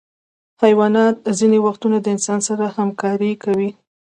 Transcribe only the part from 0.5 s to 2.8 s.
حیوانات ځینې وختونه د انسان سره